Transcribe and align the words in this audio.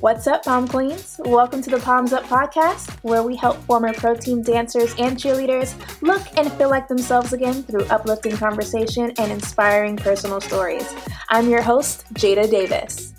What's 0.00 0.26
up, 0.26 0.44
Palm 0.44 0.68
Queens? 0.68 1.18
Welcome 1.24 1.62
to 1.62 1.70
the 1.70 1.78
Palms 1.78 2.12
Up 2.12 2.24
podcast, 2.24 2.90
where 3.02 3.22
we 3.22 3.34
help 3.34 3.56
former 3.62 3.94
pro 3.94 4.14
team 4.14 4.42
dancers 4.42 4.94
and 4.98 5.16
cheerleaders 5.16 5.74
look 6.02 6.20
and 6.36 6.52
feel 6.52 6.68
like 6.68 6.86
themselves 6.86 7.32
again 7.32 7.62
through 7.62 7.86
uplifting 7.86 8.36
conversation 8.36 9.10
and 9.18 9.32
inspiring 9.32 9.96
personal 9.96 10.42
stories. 10.42 10.94
I'm 11.30 11.48
your 11.48 11.62
host, 11.62 12.12
Jada 12.12 12.48
Davis. 12.50 13.14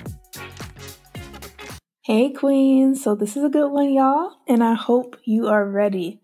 Hey, 2.04 2.32
Queens. 2.32 3.04
So, 3.04 3.16
this 3.16 3.36
is 3.36 3.44
a 3.44 3.50
good 3.50 3.71
one, 3.71 3.91
y'all, 3.91 4.34
and 4.48 4.64
I 4.64 4.75
hope 4.75 5.18
you 5.23 5.48
are 5.48 5.66
ready. 5.66 6.21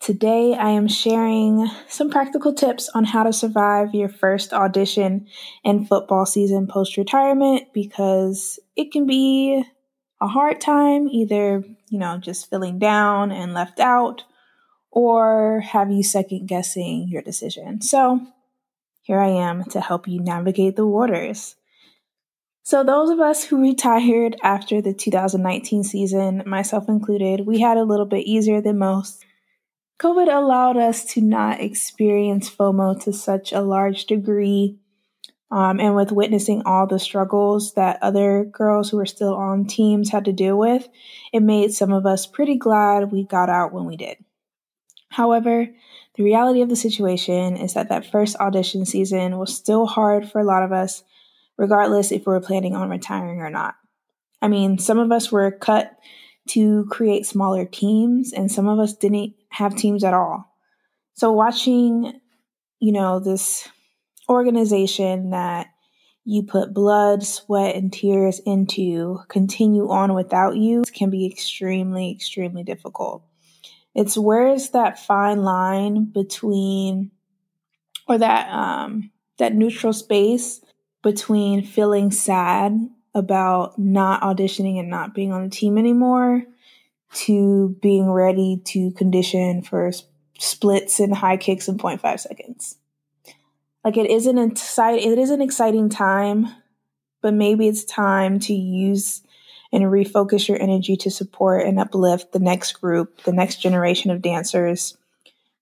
Today, 0.00 0.54
I 0.54 0.70
am 0.70 0.88
sharing 0.88 1.70
some 1.86 2.08
practical 2.08 2.54
tips 2.54 2.88
on 2.94 3.04
how 3.04 3.22
to 3.22 3.34
survive 3.34 3.94
your 3.94 4.08
first 4.08 4.54
audition 4.54 5.26
and 5.62 5.86
football 5.86 6.24
season 6.24 6.66
post 6.66 6.96
retirement 6.96 7.68
because 7.74 8.58
it 8.76 8.92
can 8.92 9.06
be 9.06 9.62
a 10.18 10.26
hard 10.26 10.58
time, 10.58 11.06
either, 11.10 11.62
you 11.90 11.98
know, 11.98 12.16
just 12.16 12.48
feeling 12.48 12.78
down 12.78 13.30
and 13.30 13.52
left 13.52 13.78
out, 13.78 14.24
or 14.90 15.60
have 15.60 15.90
you 15.90 16.02
second 16.02 16.46
guessing 16.48 17.06
your 17.08 17.20
decision. 17.20 17.82
So, 17.82 18.26
here 19.02 19.20
I 19.20 19.28
am 19.28 19.64
to 19.64 19.82
help 19.82 20.08
you 20.08 20.20
navigate 20.22 20.76
the 20.76 20.86
waters. 20.86 21.56
So, 22.62 22.82
those 22.82 23.10
of 23.10 23.20
us 23.20 23.44
who 23.44 23.60
retired 23.60 24.36
after 24.42 24.80
the 24.80 24.94
2019 24.94 25.84
season, 25.84 26.42
myself 26.46 26.88
included, 26.88 27.46
we 27.46 27.60
had 27.60 27.76
a 27.76 27.84
little 27.84 28.06
bit 28.06 28.26
easier 28.26 28.62
than 28.62 28.78
most. 28.78 29.26
COVID 30.00 30.34
allowed 30.34 30.78
us 30.78 31.04
to 31.12 31.20
not 31.20 31.60
experience 31.60 32.48
FOMO 32.48 33.02
to 33.04 33.12
such 33.12 33.52
a 33.52 33.60
large 33.60 34.06
degree. 34.06 34.78
Um, 35.50 35.78
and 35.78 35.94
with 35.94 36.12
witnessing 36.12 36.62
all 36.64 36.86
the 36.86 36.98
struggles 36.98 37.74
that 37.74 37.98
other 38.00 38.44
girls 38.44 38.88
who 38.88 38.96
were 38.96 39.06
still 39.06 39.34
on 39.34 39.66
teams 39.66 40.10
had 40.10 40.24
to 40.24 40.32
deal 40.32 40.56
with, 40.56 40.88
it 41.32 41.42
made 41.42 41.74
some 41.74 41.92
of 41.92 42.06
us 42.06 42.26
pretty 42.26 42.56
glad 42.56 43.10
we 43.10 43.24
got 43.24 43.50
out 43.50 43.72
when 43.72 43.84
we 43.84 43.96
did. 43.96 44.16
However, 45.10 45.66
the 46.14 46.22
reality 46.22 46.62
of 46.62 46.68
the 46.68 46.76
situation 46.76 47.56
is 47.56 47.74
that 47.74 47.88
that 47.88 48.10
first 48.10 48.36
audition 48.36 48.86
season 48.86 49.38
was 49.38 49.54
still 49.54 49.86
hard 49.86 50.30
for 50.30 50.40
a 50.40 50.44
lot 50.44 50.62
of 50.62 50.72
us 50.72 51.02
regardless 51.58 52.10
if 52.10 52.26
we 52.26 52.32
were 52.32 52.40
planning 52.40 52.74
on 52.74 52.88
retiring 52.88 53.40
or 53.40 53.50
not. 53.50 53.74
I 54.40 54.48
mean, 54.48 54.78
some 54.78 54.98
of 54.98 55.12
us 55.12 55.30
were 55.30 55.50
cut 55.50 55.94
to 56.50 56.86
create 56.90 57.26
smaller 57.26 57.64
teams, 57.64 58.32
and 58.32 58.50
some 58.50 58.68
of 58.68 58.78
us 58.78 58.94
didn't 58.94 59.34
have 59.50 59.76
teams 59.76 60.02
at 60.04 60.14
all. 60.14 60.52
So, 61.14 61.32
watching, 61.32 62.20
you 62.80 62.92
know, 62.92 63.20
this 63.20 63.68
organization 64.28 65.30
that 65.30 65.68
you 66.24 66.42
put 66.42 66.74
blood, 66.74 67.22
sweat, 67.24 67.76
and 67.76 67.92
tears 67.92 68.40
into 68.46 69.20
continue 69.28 69.90
on 69.90 70.14
without 70.14 70.56
you 70.56 70.82
can 70.92 71.10
be 71.10 71.26
extremely, 71.26 72.10
extremely 72.10 72.62
difficult. 72.62 73.22
It's 73.94 74.16
where's 74.16 74.70
that 74.70 74.98
fine 74.98 75.42
line 75.42 76.04
between, 76.04 77.10
or 78.08 78.18
that 78.18 78.50
um, 78.50 79.10
that 79.38 79.54
neutral 79.54 79.92
space 79.92 80.60
between 81.02 81.64
feeling 81.64 82.10
sad 82.10 82.88
about 83.14 83.78
not 83.78 84.22
auditioning 84.22 84.78
and 84.78 84.88
not 84.88 85.14
being 85.14 85.32
on 85.32 85.44
the 85.44 85.50
team 85.50 85.78
anymore 85.78 86.44
to 87.12 87.76
being 87.82 88.10
ready 88.10 88.60
to 88.64 88.92
condition 88.92 89.62
for 89.62 89.90
splits 90.38 91.00
and 91.00 91.14
high 91.14 91.36
kicks 91.36 91.68
in 91.68 91.76
0.5 91.76 92.20
seconds. 92.20 92.76
Like 93.84 93.96
it 93.96 94.10
is 94.10 94.26
an 94.26 94.38
exciting, 94.38 95.10
it 95.10 95.18
is 95.18 95.30
an 95.30 95.42
exciting 95.42 95.88
time, 95.88 96.48
but 97.20 97.34
maybe 97.34 97.66
it's 97.66 97.84
time 97.84 98.38
to 98.40 98.54
use 98.54 99.22
and 99.72 99.84
refocus 99.84 100.48
your 100.48 100.60
energy 100.60 100.96
to 100.96 101.10
support 101.10 101.66
and 101.66 101.78
uplift 101.78 102.32
the 102.32 102.38
next 102.38 102.72
group, 102.80 103.22
the 103.22 103.32
next 103.32 103.56
generation 103.62 104.10
of 104.10 104.22
dancers 104.22 104.96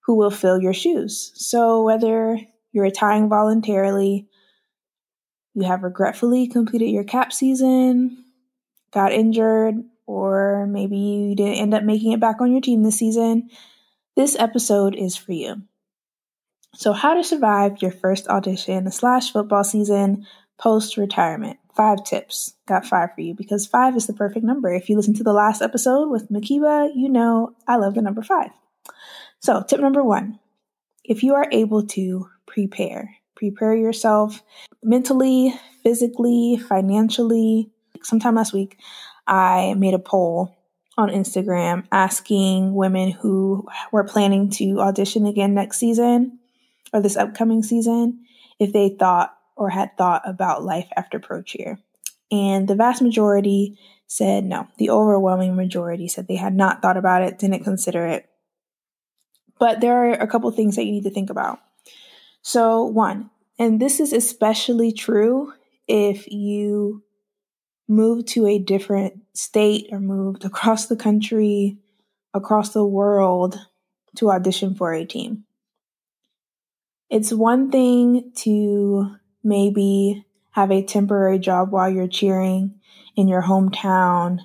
who 0.00 0.14
will 0.14 0.30
fill 0.30 0.60
your 0.60 0.74
shoes. 0.74 1.32
So 1.34 1.82
whether 1.82 2.38
you're 2.72 2.84
retiring 2.84 3.28
voluntarily 3.28 4.26
you 5.58 5.64
have 5.64 5.82
regretfully 5.82 6.46
completed 6.46 6.90
your 6.90 7.02
cap 7.02 7.32
season, 7.32 8.24
got 8.92 9.12
injured, 9.12 9.74
or 10.06 10.66
maybe 10.66 10.96
you 10.96 11.34
didn't 11.34 11.58
end 11.58 11.74
up 11.74 11.82
making 11.82 12.12
it 12.12 12.20
back 12.20 12.40
on 12.40 12.52
your 12.52 12.60
team 12.60 12.84
this 12.84 12.96
season, 12.96 13.50
this 14.14 14.36
episode 14.38 14.94
is 14.94 15.16
for 15.16 15.32
you. 15.32 15.62
So, 16.74 16.92
how 16.92 17.14
to 17.14 17.24
survive 17.24 17.82
your 17.82 17.90
first 17.90 18.28
audition 18.28 18.88
slash 18.92 19.32
football 19.32 19.64
season 19.64 20.26
post 20.58 20.96
retirement. 20.96 21.58
Five 21.74 22.04
tips. 22.04 22.54
Got 22.66 22.86
five 22.86 23.14
for 23.14 23.20
you 23.20 23.34
because 23.34 23.66
five 23.66 23.96
is 23.96 24.06
the 24.06 24.12
perfect 24.12 24.44
number. 24.44 24.72
If 24.72 24.88
you 24.88 24.96
listen 24.96 25.14
to 25.14 25.24
the 25.24 25.32
last 25.32 25.60
episode 25.60 26.08
with 26.08 26.30
Makiba, 26.30 26.90
you 26.94 27.08
know 27.08 27.56
I 27.66 27.76
love 27.76 27.94
the 27.94 28.02
number 28.02 28.22
five. 28.22 28.50
So, 29.40 29.64
tip 29.68 29.80
number 29.80 30.04
one 30.04 30.38
if 31.04 31.24
you 31.24 31.34
are 31.34 31.48
able 31.50 31.84
to 31.88 32.28
prepare, 32.46 33.16
prepare 33.38 33.74
yourself 33.74 34.42
mentally, 34.82 35.54
physically, 35.82 36.60
financially. 36.68 37.70
Sometime 38.02 38.34
last 38.34 38.52
week, 38.52 38.78
I 39.26 39.74
made 39.78 39.94
a 39.94 39.98
poll 39.98 40.56
on 40.98 41.08
Instagram 41.08 41.86
asking 41.92 42.74
women 42.74 43.12
who 43.12 43.66
were 43.92 44.04
planning 44.04 44.50
to 44.50 44.80
audition 44.80 45.24
again 45.26 45.54
next 45.54 45.78
season 45.78 46.40
or 46.92 47.00
this 47.00 47.16
upcoming 47.16 47.62
season 47.62 48.24
if 48.58 48.72
they 48.72 48.88
thought 48.88 49.34
or 49.54 49.70
had 49.70 49.96
thought 49.96 50.22
about 50.28 50.64
life 50.64 50.88
after 50.96 51.20
pro 51.20 51.40
cheer. 51.42 51.78
And 52.32 52.66
the 52.66 52.74
vast 52.74 53.00
majority 53.00 53.78
said 54.08 54.44
no. 54.44 54.66
The 54.78 54.90
overwhelming 54.90 55.54
majority 55.54 56.08
said 56.08 56.26
they 56.26 56.36
had 56.36 56.54
not 56.54 56.82
thought 56.82 56.96
about 56.96 57.22
it, 57.22 57.38
didn't 57.38 57.64
consider 57.64 58.06
it. 58.06 58.28
But 59.60 59.80
there 59.80 60.10
are 60.10 60.12
a 60.12 60.26
couple 60.26 60.50
things 60.50 60.76
that 60.76 60.84
you 60.84 60.92
need 60.92 61.04
to 61.04 61.10
think 61.10 61.30
about. 61.30 61.60
So, 62.42 62.84
one, 62.84 63.30
and 63.58 63.80
this 63.80 64.00
is 64.00 64.12
especially 64.12 64.92
true 64.92 65.52
if 65.86 66.30
you 66.30 67.02
move 67.88 68.26
to 68.26 68.46
a 68.46 68.58
different 68.58 69.20
state 69.34 69.88
or 69.90 70.00
moved 70.00 70.44
across 70.44 70.86
the 70.86 70.96
country, 70.96 71.78
across 72.34 72.72
the 72.72 72.84
world 72.84 73.58
to 74.16 74.30
audition 74.30 74.74
for 74.74 74.92
a 74.92 75.04
team. 75.04 75.44
It's 77.10 77.32
one 77.32 77.70
thing 77.70 78.32
to 78.36 79.16
maybe 79.42 80.26
have 80.50 80.70
a 80.70 80.82
temporary 80.82 81.38
job 81.38 81.72
while 81.72 81.88
you're 81.88 82.08
cheering 82.08 82.80
in 83.16 83.28
your 83.28 83.42
hometown 83.42 84.40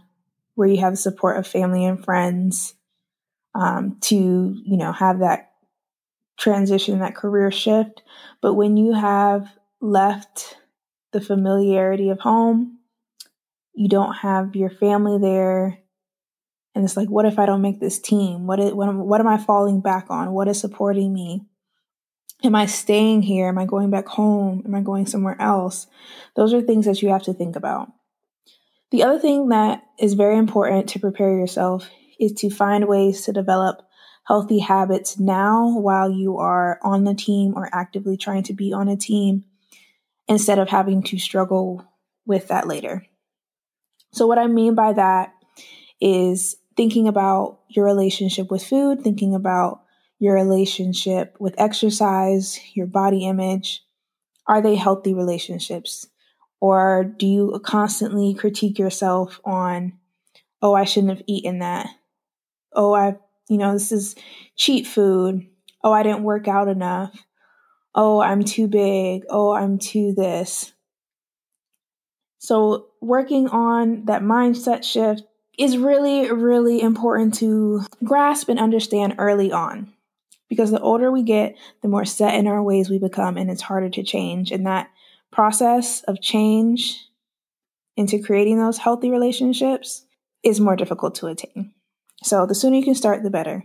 where 0.55 0.67
you 0.67 0.77
have 0.77 0.93
the 0.93 0.97
support 0.97 1.37
of 1.37 1.47
family 1.47 1.85
and 1.85 2.03
friends 2.03 2.75
um, 3.55 3.97
to 4.01 4.15
you 4.15 4.77
know 4.77 4.91
have 4.91 5.19
that 5.19 5.52
transition, 6.43 6.99
that 6.99 7.15
career 7.15 7.51
shift. 7.51 8.03
But 8.41 8.53
when 8.53 8.75
you 8.75 8.93
have 8.93 9.47
left 9.79 10.57
the 11.13 11.21
familiarity 11.21 12.09
of 12.09 12.19
home, 12.19 12.79
you 13.73 13.87
don't 13.87 14.13
have 14.15 14.55
your 14.55 14.69
family 14.69 15.17
there. 15.19 15.79
And 16.75 16.83
it's 16.83 16.97
like, 16.97 17.07
what 17.07 17.25
if 17.25 17.39
I 17.39 17.45
don't 17.45 17.61
make 17.61 17.79
this 17.79 17.99
team? 17.99 18.45
What, 18.45 18.59
is, 18.59 18.73
what, 18.73 18.89
am, 18.89 18.99
what 18.99 19.21
am 19.21 19.27
I 19.27 19.37
falling 19.37 19.79
back 19.81 20.07
on? 20.09 20.33
What 20.33 20.47
is 20.47 20.59
supporting 20.59 21.13
me? 21.13 21.45
Am 22.43 22.55
I 22.55 22.65
staying 22.65 23.21
here? 23.21 23.47
Am 23.47 23.57
I 23.57 23.65
going 23.65 23.89
back 23.89 24.07
home? 24.07 24.63
Am 24.65 24.75
I 24.75 24.81
going 24.81 25.05
somewhere 25.05 25.39
else? 25.39 25.87
Those 26.35 26.53
are 26.53 26.61
things 26.61 26.85
that 26.85 27.01
you 27.01 27.09
have 27.09 27.23
to 27.23 27.33
think 27.33 27.55
about. 27.55 27.89
The 28.91 29.03
other 29.03 29.17
thing 29.17 29.49
that 29.49 29.83
is 29.97 30.13
very 30.13 30.37
important 30.37 30.89
to 30.89 30.99
prepare 30.99 31.37
yourself 31.37 31.89
is 32.19 32.33
to 32.33 32.49
find 32.49 32.87
ways 32.87 33.23
to 33.23 33.33
develop 33.33 33.87
healthy 34.25 34.59
habits 34.59 35.19
now 35.19 35.77
while 35.77 36.09
you 36.09 36.37
are 36.37 36.79
on 36.81 37.03
the 37.03 37.13
team 37.13 37.53
or 37.55 37.69
actively 37.73 38.17
trying 38.17 38.43
to 38.43 38.53
be 38.53 38.71
on 38.73 38.87
a 38.87 38.97
team 38.97 39.43
instead 40.27 40.59
of 40.59 40.69
having 40.69 41.03
to 41.03 41.19
struggle 41.19 41.85
with 42.25 42.47
that 42.47 42.67
later. 42.67 43.05
So, 44.13 44.27
what 44.27 44.37
I 44.37 44.47
mean 44.47 44.75
by 44.75 44.93
that 44.93 45.33
is 45.99 46.55
thinking 46.77 47.07
about 47.07 47.59
your 47.69 47.85
relationship 47.85 48.49
with 48.49 48.65
food, 48.65 49.01
thinking 49.01 49.35
about 49.35 49.81
your 50.19 50.35
relationship 50.35 51.35
with 51.39 51.55
exercise, 51.57 52.59
your 52.73 52.87
body 52.87 53.25
image. 53.25 53.83
Are 54.47 54.61
they 54.61 54.75
healthy 54.75 55.13
relationships? 55.13 56.07
Or 56.59 57.03
do 57.03 57.25
you 57.25 57.61
constantly 57.65 58.33
critique 58.33 58.79
yourself 58.79 59.39
on, 59.43 59.93
oh, 60.61 60.73
I 60.73 60.85
shouldn't 60.85 61.17
have 61.17 61.25
eaten 61.27 61.59
that? 61.59 61.87
Oh, 62.73 62.93
I've 62.93 63.17
you 63.49 63.57
know, 63.57 63.73
this 63.73 63.91
is 63.91 64.15
cheat 64.55 64.87
food. 64.87 65.45
Oh, 65.83 65.91
I 65.91 66.03
didn't 66.03 66.23
work 66.23 66.47
out 66.47 66.67
enough. 66.67 67.25
Oh, 67.95 68.21
I'm 68.21 68.43
too 68.43 68.67
big. 68.67 69.23
Oh, 69.29 69.53
I'm 69.53 69.77
too 69.77 70.13
this. 70.15 70.73
So, 72.39 72.87
working 73.01 73.47
on 73.47 74.05
that 74.05 74.21
mindset 74.21 74.83
shift 74.83 75.23
is 75.57 75.77
really, 75.77 76.31
really 76.31 76.81
important 76.81 77.35
to 77.35 77.81
grasp 78.03 78.49
and 78.49 78.59
understand 78.59 79.15
early 79.17 79.51
on. 79.51 79.93
Because 80.49 80.71
the 80.71 80.81
older 80.81 81.11
we 81.11 81.23
get, 81.23 81.55
the 81.81 81.87
more 81.87 82.05
set 82.05 82.35
in 82.35 82.47
our 82.47 82.61
ways 82.61 82.89
we 82.89 82.99
become, 82.99 83.37
and 83.37 83.49
it's 83.49 83.61
harder 83.61 83.89
to 83.89 84.03
change. 84.03 84.51
And 84.51 84.65
that 84.65 84.89
process 85.31 86.03
of 86.03 86.21
change 86.21 86.99
into 87.95 88.21
creating 88.21 88.59
those 88.59 88.77
healthy 88.77 89.09
relationships 89.09 90.05
is 90.43 90.59
more 90.59 90.75
difficult 90.75 91.15
to 91.15 91.27
attain. 91.27 91.73
So 92.23 92.45
the 92.45 92.55
sooner 92.55 92.77
you 92.77 92.83
can 92.83 92.95
start, 92.95 93.23
the 93.23 93.29
better. 93.29 93.63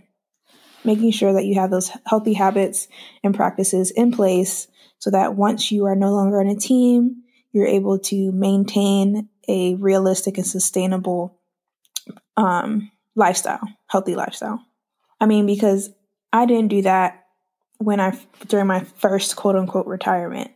Making 0.84 1.10
sure 1.10 1.32
that 1.32 1.44
you 1.44 1.54
have 1.56 1.70
those 1.70 1.90
healthy 2.06 2.34
habits 2.34 2.88
and 3.22 3.34
practices 3.34 3.90
in 3.90 4.12
place 4.12 4.68
so 4.98 5.10
that 5.10 5.34
once 5.34 5.70
you 5.70 5.86
are 5.86 5.96
no 5.96 6.12
longer 6.12 6.40
on 6.40 6.48
a 6.48 6.56
team, 6.56 7.22
you're 7.52 7.66
able 7.66 7.98
to 7.98 8.32
maintain 8.32 9.28
a 9.48 9.74
realistic 9.76 10.38
and 10.38 10.46
sustainable 10.46 11.38
um, 12.36 12.90
lifestyle, 13.14 13.66
healthy 13.86 14.14
lifestyle. 14.14 14.64
I 15.20 15.26
mean, 15.26 15.46
because 15.46 15.90
I 16.32 16.46
didn't 16.46 16.68
do 16.68 16.82
that 16.82 17.24
when 17.78 18.00
I 18.00 18.18
during 18.46 18.66
my 18.66 18.80
first 18.80 19.36
quote 19.36 19.56
unquote 19.56 19.86
retirement. 19.86 20.50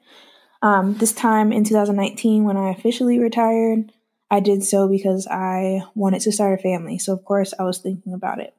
Um, 0.61 0.95
this 0.95 1.13
time 1.13 1.53
in 1.53 1.65
2019, 1.65 2.45
when 2.45 2.57
I 2.57 2.71
officially 2.71 3.19
retired, 3.19 3.93
I 4.32 4.40
did 4.40 4.64
so 4.64 4.88
because 4.88 5.29
I 5.31 5.82
wanted 5.94 6.23
to 6.23 6.32
start 6.32 6.58
a 6.58 6.62
family. 6.62 6.99
So 6.99 7.12
of 7.12 7.23
course, 7.23 7.52
I 7.58 7.64
was 7.64 7.79
thinking 7.79 8.14
about 8.14 8.40
it. 8.40 8.56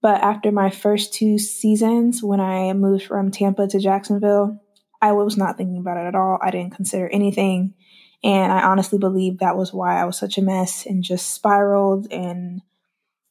But 0.00 0.22
after 0.22 0.50
my 0.50 0.70
first 0.70 1.12
two 1.12 1.38
seasons, 1.38 2.22
when 2.22 2.40
I 2.40 2.72
moved 2.72 3.04
from 3.04 3.30
Tampa 3.30 3.66
to 3.68 3.78
Jacksonville, 3.78 4.58
I 5.02 5.12
was 5.12 5.36
not 5.36 5.58
thinking 5.58 5.76
about 5.76 5.98
it 5.98 6.06
at 6.06 6.14
all. 6.14 6.38
I 6.40 6.50
didn't 6.50 6.74
consider 6.74 7.08
anything. 7.08 7.74
And 8.24 8.50
I 8.50 8.62
honestly 8.62 8.98
believe 8.98 9.38
that 9.38 9.58
was 9.58 9.70
why 9.70 10.00
I 10.00 10.06
was 10.06 10.16
such 10.16 10.38
a 10.38 10.42
mess 10.42 10.86
and 10.86 11.04
just 11.04 11.34
spiraled 11.34 12.10
and, 12.10 12.62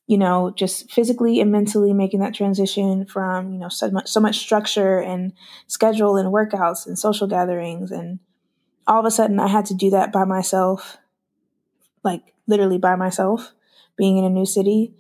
you 0.06 0.20
know, 0.20 0.54
just 0.56 0.92
physically 0.92 1.42
and 1.42 1.52
mentally 1.52 1.94
making 1.94 2.20
that 2.20 2.36
transition 2.36 3.08
from, 3.08 3.52
you 3.52 3.58
know, 3.58 3.70
so 3.70 3.90
much, 3.90 4.08
so 4.08 4.20
much 4.20 4.38
structure 4.38 5.00
and 5.00 5.34
schedule 5.66 6.16
and 6.16 6.32
workouts 6.32 6.86
and 6.86 7.00
social 7.00 7.26
gatherings. 7.26 7.90
And 7.90 8.20
all 8.86 9.00
of 9.00 9.06
a 9.06 9.12
sudden 9.12 9.40
I 9.40 9.48
had 9.48 9.66
to 9.66 9.74
do 9.74 9.90
that 9.90 10.12
by 10.12 10.26
myself, 10.26 11.00
like 12.06 12.34
literally 12.48 12.78
by 12.78 12.96
myself, 12.96 13.52
being 13.98 14.18
in 14.18 14.24
a 14.24 14.30
new 14.30 14.46
city. 14.46 14.94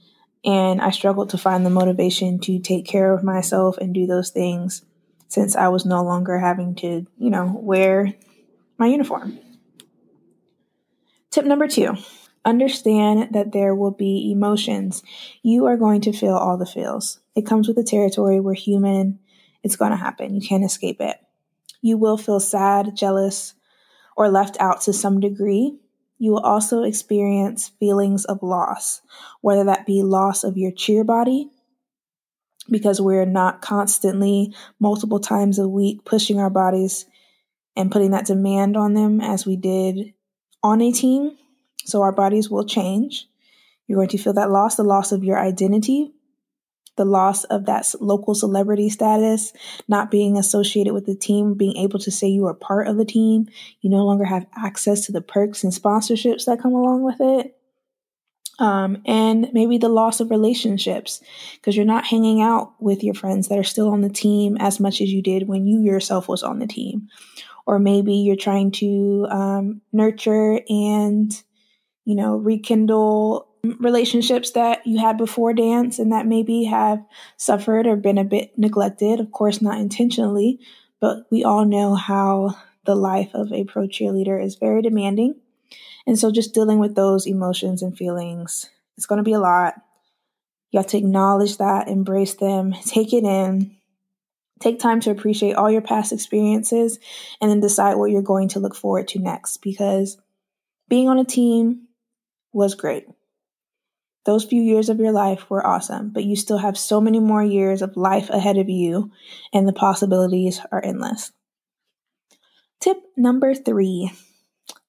And 0.43 0.81
I 0.81 0.89
struggled 0.91 1.29
to 1.29 1.37
find 1.37 1.65
the 1.65 1.69
motivation 1.69 2.39
to 2.39 2.59
take 2.59 2.85
care 2.85 3.13
of 3.13 3.23
myself 3.23 3.77
and 3.77 3.93
do 3.93 4.05
those 4.05 4.29
things 4.29 4.83
since 5.27 5.55
I 5.55 5.69
was 5.69 5.85
no 5.85 6.03
longer 6.03 6.37
having 6.37 6.75
to, 6.75 7.05
you 7.17 7.29
know, 7.29 7.57
wear 7.61 8.13
my 8.77 8.87
uniform. 8.87 9.39
Tip 11.31 11.45
number 11.45 11.67
two 11.67 11.95
understand 12.45 13.33
that 13.33 13.51
there 13.51 13.73
will 13.73 13.91
be 13.91 14.31
emotions. 14.31 15.01
You 15.41 15.65
are 15.65 15.77
going 15.77 16.01
to 16.01 16.13
feel 16.13 16.35
all 16.35 16.57
the 16.57 16.65
feels. 16.65 17.19
It 17.35 17.45
comes 17.45 17.67
with 17.67 17.75
the 17.75 17.83
territory. 17.83 18.39
We're 18.39 18.53
human. 18.53 19.19
It's 19.63 19.75
going 19.75 19.91
to 19.91 19.97
happen. 19.97 20.35
You 20.35 20.47
can't 20.47 20.63
escape 20.63 21.01
it. 21.01 21.17
You 21.81 21.97
will 21.97 22.17
feel 22.17 22.39
sad, 22.39 22.95
jealous, 22.95 23.55
or 24.15 24.29
left 24.29 24.57
out 24.59 24.81
to 24.81 24.93
some 24.93 25.19
degree. 25.19 25.79
You 26.17 26.31
will 26.31 26.39
also 26.39 26.83
experience 26.83 27.71
feelings 27.79 28.25
of 28.25 28.41
loss, 28.41 29.01
whether 29.41 29.65
that 29.65 29.85
be 29.85 30.01
loss 30.01 30.43
of 30.43 30.57
your 30.57 30.71
cheer 30.71 31.03
body, 31.03 31.49
because 32.69 33.01
we're 33.01 33.25
not 33.25 33.61
constantly 33.61 34.55
multiple 34.79 35.19
times 35.19 35.59
a 35.59 35.67
week 35.67 36.05
pushing 36.05 36.39
our 36.39 36.49
bodies 36.49 37.05
and 37.75 37.91
putting 37.91 38.11
that 38.11 38.25
demand 38.25 38.77
on 38.77 38.93
them 38.93 39.19
as 39.19 39.45
we 39.45 39.55
did 39.55 40.13
on 40.63 40.81
a 40.81 40.91
team. 40.91 41.37
So 41.85 42.01
our 42.01 42.13
bodies 42.13 42.49
will 42.49 42.65
change. 42.65 43.27
You're 43.87 43.97
going 43.97 44.09
to 44.09 44.17
feel 44.17 44.33
that 44.33 44.49
loss, 44.49 44.75
the 44.75 44.83
loss 44.83 45.11
of 45.11 45.23
your 45.23 45.37
identity, 45.37 46.14
the 46.95 47.05
loss 47.05 47.43
of 47.45 47.65
that 47.65 47.93
local 47.99 48.35
celebrity 48.35 48.89
status, 48.89 49.53
not 49.87 50.11
being 50.11 50.37
associated 50.37 50.93
with 50.93 51.05
the 51.05 51.15
team, 51.15 51.53
being 51.55 51.77
able 51.77 51.99
to 51.99 52.11
say 52.11 52.27
you 52.27 52.45
are 52.45 52.53
part 52.53 52.87
of 52.87 52.97
the 52.97 53.05
team. 53.05 53.47
You 53.81 53.89
no 53.89 54.05
longer 54.05 54.25
have 54.25 54.47
access 54.55 55.05
to 55.05 55.11
the 55.11 55.21
perks 55.21 55.63
and 55.63 55.73
sponsorships 55.73 56.45
that 56.45 56.61
come 56.61 56.73
along 56.73 57.03
with 57.03 57.17
it. 57.19 57.57
Um, 58.57 59.01
and 59.05 59.49
maybe 59.51 59.77
the 59.77 59.89
loss 59.89 60.21
of 60.21 60.31
relationships 60.31 61.21
because 61.55 61.75
you're 61.75 61.85
not 61.85 62.05
hanging 62.05 62.41
out 62.41 62.73
with 62.79 63.03
your 63.03 63.13
friends 63.13 63.49
that 63.49 63.59
are 63.59 63.63
still 63.63 63.89
on 63.89 63.99
the 63.99 64.09
team 64.09 64.55
as 64.61 64.79
much 64.79 65.01
as 65.01 65.11
you 65.11 65.21
did 65.21 65.49
when 65.49 65.67
you 65.67 65.81
yourself 65.81 66.29
was 66.29 66.41
on 66.41 66.59
the 66.59 66.67
team 66.67 67.09
or 67.65 67.79
maybe 67.79 68.13
you're 68.13 68.35
trying 68.35 68.71
to 68.71 69.27
um, 69.29 69.81
nurture 69.91 70.61
and 70.69 71.43
you 72.05 72.15
know 72.15 72.35
rekindle 72.35 73.47
relationships 73.79 74.51
that 74.51 74.85
you 74.85 74.99
had 74.99 75.17
before 75.17 75.53
dance 75.53 75.99
and 75.99 76.11
that 76.11 76.25
maybe 76.25 76.65
have 76.65 77.03
suffered 77.37 77.87
or 77.87 77.95
been 77.95 78.17
a 78.17 78.23
bit 78.23 78.57
neglected 78.57 79.19
of 79.19 79.31
course 79.31 79.61
not 79.61 79.79
intentionally 79.79 80.59
but 80.99 81.25
we 81.29 81.43
all 81.43 81.65
know 81.65 81.95
how 81.95 82.55
the 82.85 82.95
life 82.95 83.31
of 83.33 83.51
a 83.51 83.63
pro 83.65 83.87
cheerleader 83.87 84.43
is 84.43 84.55
very 84.55 84.81
demanding. 84.81 85.35
And 86.07 86.17
so 86.17 86.31
just 86.31 86.53
dealing 86.53 86.79
with 86.79 86.95
those 86.95 87.27
emotions 87.27 87.81
and 87.81 87.97
feelings 87.97 88.69
it's 88.97 89.07
going 89.07 89.17
to 89.17 89.23
be 89.23 89.33
a 89.33 89.39
lot. 89.39 89.75
You 90.71 90.79
have 90.79 90.87
to 90.87 90.97
acknowledge 90.97 91.57
that 91.57 91.89
embrace 91.89 92.35
them 92.35 92.73
take 92.85 93.13
it 93.13 93.23
in. 93.23 93.75
Take 94.61 94.79
time 94.79 95.01
to 95.01 95.11
appreciate 95.11 95.55
all 95.55 95.69
your 95.69 95.81
past 95.81 96.13
experiences 96.13 96.97
and 97.41 97.51
then 97.51 97.59
decide 97.59 97.95
what 97.95 98.09
you're 98.09 98.21
going 98.21 98.47
to 98.49 98.59
look 98.59 98.73
forward 98.73 99.09
to 99.09 99.19
next 99.19 99.57
because 99.57 100.17
being 100.87 101.09
on 101.09 101.19
a 101.19 101.25
team 101.25 101.87
was 102.53 102.73
great. 102.73 103.05
Those 104.25 104.43
few 104.43 104.61
years 104.61 104.89
of 104.89 104.99
your 104.99 105.11
life 105.11 105.49
were 105.49 105.65
awesome, 105.65 106.09
but 106.09 106.23
you 106.23 106.35
still 106.35 106.57
have 106.57 106.77
so 106.77 106.99
many 106.99 107.19
more 107.19 107.43
years 107.43 107.81
of 107.81 107.95
life 107.95 108.29
ahead 108.29 108.57
of 108.57 108.69
you, 108.69 109.11
and 109.53 109.67
the 109.67 109.73
possibilities 109.73 110.61
are 110.71 110.83
endless. 110.83 111.31
Tip 112.79 112.97
number 113.15 113.53
three 113.53 114.11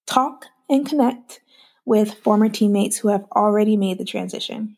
talk 0.07 0.47
and 0.69 0.89
connect 0.89 1.41
with 1.85 2.15
former 2.15 2.49
teammates 2.49 2.97
who 2.97 3.09
have 3.09 3.25
already 3.35 3.77
made 3.77 3.99
the 3.99 4.05
transition. 4.05 4.77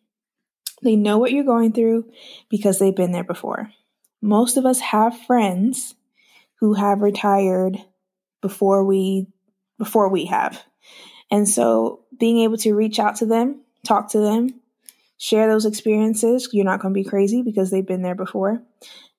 They 0.82 0.96
know 0.96 1.18
what 1.18 1.32
you're 1.32 1.44
going 1.44 1.72
through 1.72 2.10
because 2.48 2.78
they've 2.78 2.94
been 2.94 3.12
there 3.12 3.24
before 3.24 3.70
most 4.20 4.56
of 4.56 4.66
us 4.66 4.80
have 4.80 5.18
friends 5.22 5.94
who 6.56 6.74
have 6.74 7.02
retired 7.02 7.78
before 8.40 8.84
we 8.84 9.26
before 9.78 10.08
we 10.08 10.26
have. 10.26 10.60
And 11.30 11.48
so 11.48 12.04
being 12.18 12.38
able 12.38 12.56
to 12.58 12.74
reach 12.74 12.98
out 12.98 13.16
to 13.16 13.26
them, 13.26 13.60
talk 13.84 14.10
to 14.10 14.20
them, 14.20 14.60
share 15.18 15.48
those 15.48 15.66
experiences, 15.66 16.48
you're 16.52 16.64
not 16.64 16.80
going 16.80 16.94
to 16.94 17.00
be 17.00 17.08
crazy 17.08 17.42
because 17.42 17.70
they've 17.70 17.86
been 17.86 18.02
there 18.02 18.14
before. 18.14 18.62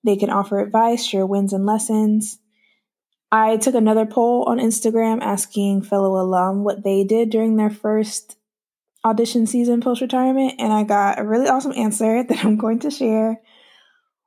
They 0.04 0.16
can 0.16 0.30
offer 0.30 0.60
advice, 0.60 1.06
share 1.06 1.26
wins 1.26 1.54
and 1.54 1.66
lessons. 1.66 2.40
I 3.32 3.58
took 3.58 3.76
another 3.76 4.06
poll 4.06 4.46
on 4.48 4.58
Instagram 4.58 5.22
asking 5.22 5.84
fellow 5.84 6.20
alum 6.20 6.64
what 6.64 6.84
they 6.84 7.04
did 7.04 7.30
during 7.30 7.58
their 7.58 7.70
first 7.70 8.38
audition 9.06 9.46
season 9.46 9.82
post 9.82 10.02
retirement, 10.02 10.56
and 10.60 10.74
I 10.74 10.84
got 10.84 11.20
a 11.20 11.24
really 11.24 11.48
awesome 11.48 11.74
answer 11.76 12.24
that 12.28 12.46
I'm 12.46 12.58
going 12.58 12.80
to 12.80 12.92
share. 12.92 13.42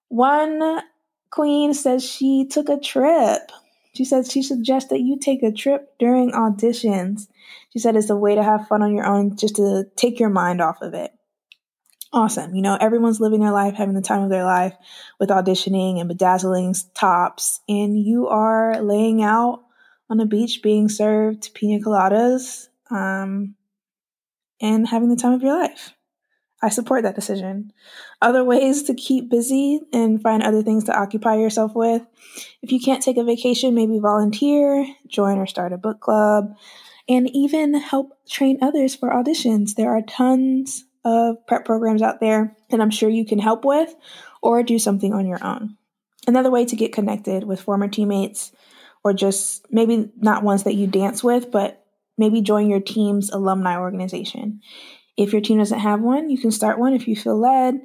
One 0.09 0.83
queen 1.31 1.75
says 1.75 2.05
she 2.05 2.47
took 2.49 2.69
a 2.69 2.79
trip. 2.79 3.51
She 3.95 4.05
said 4.05 4.31
she 4.31 4.43
suggests 4.43 4.91
that 4.91 5.01
you 5.01 5.19
take 5.19 5.43
a 5.43 5.53
trip 5.53 5.99
during 5.99 6.33
auditions. 6.33 7.29
She 7.73 7.79
said 7.79 7.95
it's 7.95 8.11
a 8.11 8.17
way 8.17 8.35
to 8.35 8.43
have 8.43 8.69
fun 8.69 8.83
on 8.83 8.95
your 8.95 9.07
own, 9.07 9.37
just 9.37 9.57
to 9.57 9.85
take 9.97 10.19
your 10.19 10.31
mind 10.31 10.61
off 10.63 10.81
of 10.81 10.95
it. 10.95 11.13
Awesome. 12.15 12.55
You 12.55 12.63
know, 12.63 12.77
everyone's 12.79 13.21
living 13.21 13.41
their 13.41 13.53
life, 13.53 13.75
having 13.75 13.95
the 13.95 14.03
time 14.03 14.23
of 14.23 14.31
their 14.31 14.45
life 14.45 14.75
with 15.19 15.31
auditioning 15.31 15.99
and 15.99 16.09
bedazzling 16.09 16.75
tops, 16.95 17.61
and 17.69 17.99
you 17.99 18.29
are 18.29 18.83
laying 18.83 19.23
out 19.23 19.63
on 20.11 20.21
a 20.21 20.27
beach 20.27 20.61
being 20.63 20.91
served 20.91 21.55
pina 21.55 21.83
coladas 21.83 22.69
um, 22.91 23.55
and 24.61 24.87
having 24.87 25.09
the 25.09 25.17
time 25.17 25.33
of 25.33 25.43
your 25.43 25.59
life. 25.59 25.95
I 26.63 26.69
support 26.69 27.03
that 27.03 27.17
decision. 27.17 27.73
Other 28.21 28.45
ways 28.45 28.85
to 28.85 28.95
keep 28.95 29.29
busy 29.29 29.81
and 29.93 30.23
find 30.23 30.43
other 30.43 30.63
things 30.63 30.85
to 30.85 30.97
occupy 30.97 31.37
yourself 31.37 31.75
with. 31.75 32.03
If 32.63 32.71
you 32.71 32.81
can't 32.81 33.03
take 33.03 33.17
a 33.17 33.25
vacation, 33.25 33.75
maybe 33.75 33.99
volunteer, 33.99 34.87
join 35.09 35.39
or 35.39 35.47
start 35.47 35.73
a 35.73 35.79
book 35.79 36.01
club, 36.01 36.55
and 37.09 37.29
even 37.35 37.75
help 37.75 38.17
train 38.29 38.59
others 38.63 38.95
for 38.95 39.11
auditions. 39.11 39.75
There 39.75 39.91
are 39.91 40.03
tons 40.03 40.85
of 41.05 41.45
prep 41.47 41.65
programs 41.65 42.01
out 42.01 42.21
there 42.21 42.57
that 42.71 42.81
I'm 42.81 42.91
sure 42.91 43.09
you 43.09 43.25
can 43.25 43.41
help 43.41 43.65
with 43.65 43.93
or 44.41 44.63
do 44.63 44.79
something 44.79 45.13
on 45.13 45.27
your 45.27 45.45
own. 45.45 45.77
Another 46.29 46.51
way 46.51 46.65
to 46.65 46.77
get 46.77 46.93
connected 46.93 47.43
with 47.43 47.61
former 47.61 47.89
teammates 47.89 48.53
or 49.03 49.13
just 49.13 49.67
maybe 49.71 50.11
not 50.17 50.45
ones 50.45 50.63
that 50.63 50.77
you 50.77 50.87
dance 50.87 51.25
with, 51.25 51.51
but 51.51 51.85
maybe 52.17 52.41
join 52.41 52.69
your 52.69 52.81
team's 52.81 53.31
alumni 53.31 53.77
organization. 53.77 54.61
If 55.17 55.33
your 55.33 55.43
team 55.43 55.59
doesn't 55.59 55.79
have 55.79 56.01
one, 56.01 56.31
you 56.31 56.39
can 56.39 56.51
start 56.51 56.79
one 56.79 56.95
if 56.95 57.07
you 57.07 57.17
feel 57.17 57.39
led. 57.39 57.81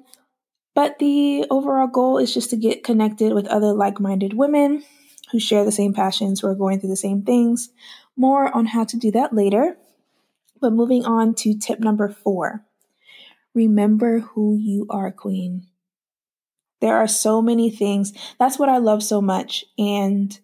But 0.75 0.99
the 0.99 1.45
overall 1.49 1.87
goal 1.87 2.17
is 2.17 2.33
just 2.33 2.51
to 2.51 2.57
get 2.57 2.83
connected 2.83 3.33
with 3.33 3.47
other 3.47 3.73
like 3.73 3.99
minded 3.99 4.33
women 4.33 4.83
who 5.31 5.39
share 5.39 5.65
the 5.65 5.71
same 5.71 5.93
passions, 5.93 6.39
who 6.39 6.47
are 6.47 6.55
going 6.55 6.79
through 6.79 6.89
the 6.91 6.95
same 6.95 7.23
things. 7.23 7.69
More 8.15 8.55
on 8.55 8.67
how 8.67 8.85
to 8.85 8.97
do 8.97 9.11
that 9.11 9.33
later. 9.33 9.77
But 10.61 10.73
moving 10.73 11.05
on 11.05 11.33
to 11.35 11.57
tip 11.57 11.79
number 11.79 12.09
four 12.09 12.63
remember 13.53 14.19
who 14.19 14.55
you 14.55 14.85
are, 14.89 15.11
queen. 15.11 15.67
There 16.79 16.95
are 16.95 17.07
so 17.07 17.41
many 17.41 17.71
things. 17.71 18.13
That's 18.39 18.59
what 18.59 18.69
I 18.69 18.77
love 18.77 19.01
so 19.01 19.19
much. 19.19 19.65
And 19.79 20.37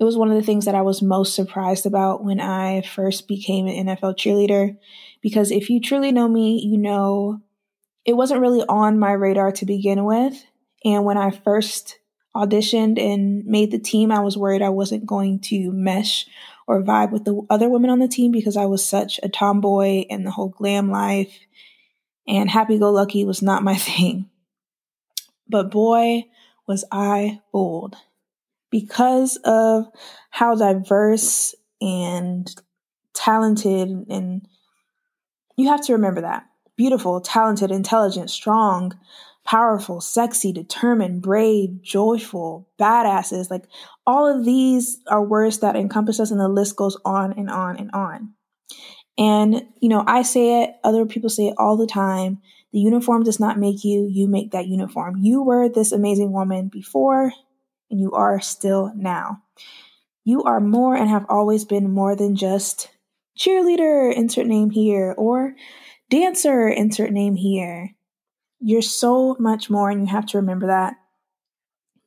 It 0.00 0.04
was 0.04 0.16
one 0.16 0.30
of 0.30 0.36
the 0.36 0.42
things 0.42 0.64
that 0.64 0.74
I 0.74 0.82
was 0.82 1.02
most 1.02 1.34
surprised 1.34 1.86
about 1.86 2.24
when 2.24 2.40
I 2.40 2.82
first 2.82 3.28
became 3.28 3.66
an 3.66 3.86
NFL 3.86 4.16
cheerleader. 4.16 4.76
Because 5.20 5.50
if 5.50 5.70
you 5.70 5.80
truly 5.80 6.12
know 6.12 6.28
me, 6.28 6.60
you 6.64 6.78
know 6.78 7.40
it 8.04 8.14
wasn't 8.14 8.40
really 8.40 8.64
on 8.68 8.98
my 8.98 9.12
radar 9.12 9.52
to 9.52 9.66
begin 9.66 10.04
with. 10.04 10.44
And 10.84 11.04
when 11.04 11.18
I 11.18 11.30
first 11.30 11.98
auditioned 12.34 13.00
and 13.00 13.44
made 13.44 13.70
the 13.70 13.78
team, 13.78 14.12
I 14.12 14.20
was 14.20 14.36
worried 14.36 14.62
I 14.62 14.68
wasn't 14.68 15.06
going 15.06 15.40
to 15.40 15.72
mesh 15.72 16.26
or 16.66 16.82
vibe 16.82 17.10
with 17.10 17.24
the 17.24 17.42
other 17.50 17.68
women 17.68 17.90
on 17.90 17.98
the 17.98 18.08
team 18.08 18.30
because 18.30 18.56
I 18.56 18.66
was 18.66 18.84
such 18.84 19.18
a 19.22 19.28
tomboy 19.28 20.04
and 20.08 20.24
the 20.24 20.30
whole 20.30 20.48
glam 20.48 20.90
life 20.90 21.38
and 22.26 22.50
happy 22.50 22.78
go 22.78 22.90
lucky 22.90 23.24
was 23.24 23.42
not 23.42 23.64
my 23.64 23.74
thing. 23.76 24.28
But 25.48 25.70
boy, 25.70 26.26
was 26.66 26.84
I 26.92 27.40
bold 27.50 27.96
because 28.70 29.36
of 29.44 29.86
how 30.30 30.54
diverse 30.54 31.54
and 31.80 32.48
talented 33.14 33.88
and 34.10 34.46
you 35.58 35.68
have 35.68 35.84
to 35.86 35.92
remember 35.92 36.22
that 36.22 36.46
beautiful, 36.76 37.20
talented, 37.20 37.70
intelligent, 37.72 38.30
strong, 38.30 38.96
powerful, 39.44 40.00
sexy, 40.00 40.52
determined, 40.52 41.20
brave, 41.20 41.82
joyful, 41.82 42.68
badasses. 42.78 43.50
Like 43.50 43.64
all 44.06 44.26
of 44.28 44.44
these 44.44 45.00
are 45.08 45.22
words 45.22 45.58
that 45.58 45.74
encompass 45.74 46.20
us, 46.20 46.30
and 46.30 46.40
the 46.40 46.48
list 46.48 46.76
goes 46.76 46.96
on 47.04 47.32
and 47.32 47.50
on 47.50 47.76
and 47.76 47.90
on. 47.92 48.34
And, 49.18 49.66
you 49.80 49.88
know, 49.88 50.04
I 50.06 50.22
say 50.22 50.62
it, 50.62 50.76
other 50.84 51.04
people 51.04 51.28
say 51.28 51.48
it 51.48 51.54
all 51.58 51.76
the 51.76 51.88
time. 51.88 52.40
The 52.72 52.78
uniform 52.78 53.24
does 53.24 53.40
not 53.40 53.58
make 53.58 53.82
you, 53.82 54.06
you 54.08 54.28
make 54.28 54.52
that 54.52 54.68
uniform. 54.68 55.16
You 55.18 55.42
were 55.42 55.68
this 55.68 55.90
amazing 55.90 56.30
woman 56.30 56.68
before, 56.68 57.32
and 57.90 57.98
you 57.98 58.12
are 58.12 58.40
still 58.40 58.92
now. 58.94 59.42
You 60.24 60.44
are 60.44 60.60
more 60.60 60.94
and 60.94 61.08
have 61.08 61.26
always 61.28 61.64
been 61.64 61.90
more 61.90 62.14
than 62.14 62.36
just 62.36 62.90
cheerleader, 63.38 64.12
insert 64.14 64.46
name 64.46 64.70
here, 64.70 65.14
or 65.16 65.54
dancer, 66.10 66.68
insert 66.68 67.12
name 67.12 67.36
here. 67.36 67.94
You're 68.60 68.82
so 68.82 69.36
much 69.38 69.70
more, 69.70 69.90
and 69.90 70.00
you 70.00 70.06
have 70.06 70.26
to 70.26 70.38
remember 70.38 70.66
that. 70.66 70.94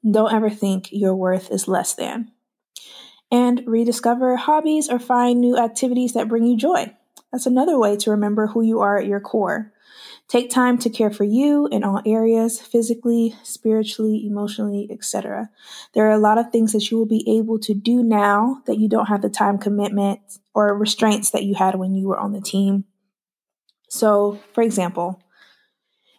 Don't 0.10 0.34
ever 0.34 0.50
think 0.50 0.90
your 0.92 1.16
worth 1.16 1.52
is 1.52 1.68
less 1.68 1.94
than. 1.94 2.32
And 3.32 3.64
rediscover 3.66 4.36
hobbies 4.36 4.90
or 4.90 5.00
find 5.00 5.40
new 5.40 5.58
activities 5.58 6.14
that 6.14 6.28
bring 6.28 6.44
you 6.44 6.58
joy. 6.58 6.94
That's 7.32 7.46
another 7.46 7.80
way 7.80 7.96
to 7.98 8.12
remember 8.12 8.48
who 8.48 8.62
you 8.62 8.80
are 8.82 8.98
at 8.98 9.06
your 9.06 9.22
core. 9.22 9.71
Take 10.32 10.50
time 10.50 10.78
to 10.78 10.90
care 10.90 11.12
for 11.12 11.26
you 11.26 11.68
in 11.74 11.84
all 11.84 12.02
areas, 12.06 12.58
physically, 12.58 13.36
spiritually, 13.44 14.26
emotionally, 14.26 14.88
etc. 14.90 15.50
There 15.94 16.08
are 16.08 16.14
a 16.14 16.18
lot 16.18 16.38
of 16.38 16.54
things 16.54 16.72
that 16.72 16.90
you 16.90 16.98
will 16.98 17.06
be 17.06 17.26
able 17.38 17.60
to 17.60 17.74
do 17.74 18.02
now 18.02 18.62
that 18.66 18.78
you 18.78 18.88
don't 18.88 19.08
have 19.08 19.22
the 19.22 19.30
time 19.30 19.58
commitment 19.58 20.22
or 20.54 20.74
restraints 20.78 21.32
that 21.32 21.44
you 21.44 21.56
had 21.56 21.76
when 21.76 21.96
you 21.96 22.08
were 22.08 22.18
on 22.18 22.32
the 22.32 22.40
team. 22.40 22.86
So, 23.90 24.40
for 24.54 24.62
example, 24.62 25.22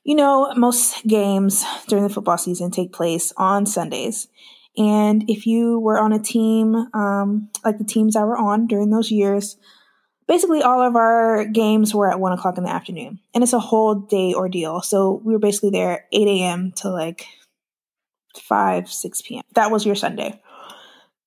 you 0.04 0.14
know, 0.14 0.52
most 0.56 1.06
games 1.06 1.64
during 1.88 2.04
the 2.04 2.12
football 2.12 2.36
season 2.36 2.70
take 2.70 2.92
place 2.92 3.32
on 3.38 3.64
Sundays. 3.64 4.28
And 4.76 5.24
if 5.30 5.46
you 5.46 5.78
were 5.78 5.98
on 5.98 6.12
a 6.12 6.18
team, 6.18 6.74
um, 6.92 7.48
like 7.64 7.78
the 7.78 7.84
teams 7.84 8.14
I 8.14 8.24
were 8.24 8.36
on 8.36 8.66
during 8.66 8.90
those 8.90 9.10
years, 9.10 9.56
basically 10.26 10.62
all 10.62 10.82
of 10.82 10.96
our 10.96 11.44
games 11.44 11.94
were 11.94 12.10
at 12.10 12.20
one 12.20 12.32
o'clock 12.32 12.58
in 12.58 12.64
the 12.64 12.70
afternoon. 12.70 13.20
And 13.34 13.42
it's 13.42 13.52
a 13.52 13.58
whole 13.58 13.94
day 13.94 14.34
ordeal. 14.34 14.82
So 14.82 15.20
we 15.24 15.32
were 15.32 15.38
basically 15.38 15.70
there 15.70 16.06
8 16.12 16.28
a.m. 16.28 16.72
to 16.76 16.90
like 16.90 17.26
5, 18.36 18.90
6 18.90 19.22
p.m. 19.22 19.42
That 19.54 19.70
was 19.70 19.84
your 19.84 19.94
Sunday. 19.94 20.40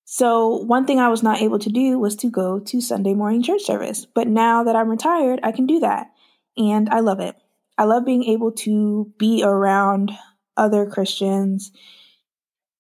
So, 0.08 0.58
one 0.58 0.86
thing 0.86 1.00
I 1.00 1.10
was 1.10 1.24
not 1.24 1.42
able 1.42 1.58
to 1.60 1.70
do 1.70 1.98
was 1.98 2.16
to 2.18 2.30
go 2.30 2.60
to 2.60 2.80
Sunday 2.80 3.16
morning 3.16 3.42
church 3.42 3.64
service. 3.64 4.06
But 4.06 4.28
now 4.28 4.64
that 4.64 4.76
I'm 4.76 4.90
retired, 4.90 5.40
I 5.42 5.52
can 5.52 5.66
do 5.66 5.80
that 5.80 6.12
and 6.56 6.90
I 6.90 7.00
love 7.00 7.20
it. 7.20 7.36
I 7.78 7.86
love 7.86 8.06
being 8.06 8.24
able 8.26 8.52
to 8.52 9.12
be 9.18 9.44
around 9.44 10.12
other 10.56 10.86
Christians 10.86 11.72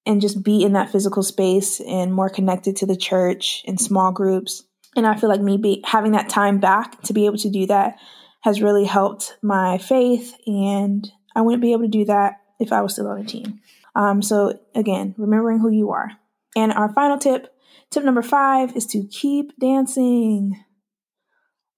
and 0.06 0.22
just 0.22 0.44
be 0.44 0.64
in 0.64 0.74
that 0.74 0.92
physical 0.92 1.24
space 1.24 1.82
and 1.82 2.14
more 2.14 2.30
connected 2.30 2.76
to 2.78 2.86
the 2.86 2.96
church 2.96 3.64
in 3.66 3.78
small 3.78 4.12
groups. 4.12 4.64
And 4.96 5.06
I 5.06 5.16
feel 5.16 5.30
like 5.30 5.42
me 5.42 5.82
having 5.86 6.14
that 6.14 6.30
time 6.30 6.60
back 6.60 7.02
to 7.04 7.14
be 7.14 7.26
able 7.26 7.38
to 7.38 7.50
do 7.50 7.66
that 7.68 7.98
has 8.42 8.62
really 8.62 8.86
helped 8.86 9.38
my 9.42 9.78
faith. 9.78 10.36
And 10.46 11.10
I 11.36 11.42
wouldn't 11.42 11.62
be 11.62 11.74
able 11.74 11.84
to 11.84 11.88
do 11.90 12.06
that 12.06 12.42
if 12.60 12.72
I 12.72 12.82
was 12.82 12.94
still 12.94 13.08
on 13.08 13.20
a 13.20 13.26
team. 13.26 13.60
Um, 13.96 14.22
so, 14.22 14.60
again, 14.74 15.16
remembering 15.18 15.60
who 15.60 15.70
you 15.70 15.92
are. 15.92 16.12
And 16.56 16.72
our 16.72 16.94
final 16.94 17.18
tip, 17.18 17.54
tip 17.90 18.04
number 18.04 18.22
five, 18.22 18.76
is 18.76 18.86
to 18.88 19.08
keep 19.08 19.58
dancing. 19.60 20.64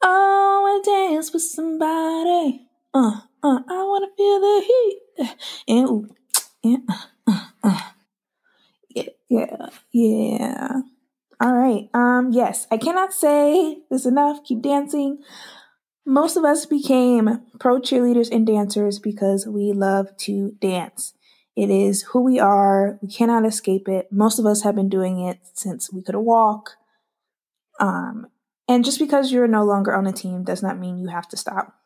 Oh, 0.04 0.82
I 0.84 1.12
dance 1.12 1.34
with 1.34 1.42
somebody. 1.42 2.68
Uh, 2.94 3.22
uh, 3.44 3.60
I 3.68 3.84
wanna 3.84 4.08
feel 4.16 4.40
the 4.40 4.64
heat. 4.68 5.36
And 5.68 5.90
ooh, 5.90 6.08
yeah, 6.64 6.78
uh, 7.28 7.46
uh, 7.64 7.82
yeah, 8.90 9.04
yeah, 9.30 9.70
yeah. 9.92 10.82
Right. 11.68 11.90
Um, 11.94 12.32
yes, 12.32 12.66
I 12.72 12.78
cannot 12.78 13.14
say 13.14 13.80
this 13.92 14.06
enough. 14.06 14.42
Keep 14.46 14.62
dancing. 14.62 15.20
Most 16.06 16.38
of 16.38 16.46
us 16.46 16.66
became 16.66 17.42
pro 17.60 17.82
cheerleaders 17.82 18.32
and 18.32 18.48
dancers 18.48 19.00
because 19.00 19.46
we 19.46 19.74
love 19.74 20.16
to 20.20 20.52
dance. 20.62 21.14
It 21.58 21.70
is 21.70 22.04
who 22.04 22.24
we 22.24 22.40
are. 22.40 22.98
We 23.02 23.10
cannot 23.10 23.46
escape 23.46 23.90
it. 23.90 24.08
Most 24.14 24.40
of 24.40 24.46
us 24.46 24.62
have 24.62 24.76
been 24.76 24.88
doing 24.88 25.20
it 25.20 25.40
since 25.56 25.92
we 25.92 26.02
could 26.02 26.16
walk. 26.16 26.78
Um, 27.82 28.28
and 28.70 28.86
just 28.86 29.00
because 29.00 29.34
you're 29.34 29.48
no 29.48 29.66
longer 29.66 29.94
on 29.94 30.08
a 30.08 30.14
team 30.14 30.46
does 30.46 30.64
not 30.64 30.80
mean 30.80 30.98
you 30.98 31.10
have 31.10 31.28
to 31.30 31.38
stop. 31.38 31.77